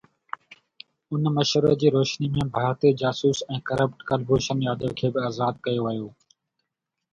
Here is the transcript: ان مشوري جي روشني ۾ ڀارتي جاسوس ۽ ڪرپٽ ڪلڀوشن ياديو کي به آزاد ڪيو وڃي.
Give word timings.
ان 1.17 1.23
مشوري 1.35 1.73
جي 1.83 1.87
روشني 1.97 2.29
۾ 2.45 2.47
ڀارتي 2.55 2.91
جاسوس 3.03 3.43
۽ 3.59 3.61
ڪرپٽ 3.69 3.99
ڪلڀوشن 4.13 4.57
ياديو 4.67 4.91
کي 5.03 5.07
به 5.13 5.19
آزاد 5.31 5.55
ڪيو 5.69 5.81
وڃي. 5.89 6.05